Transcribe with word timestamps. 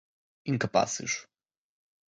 incapazes 0.51 1.13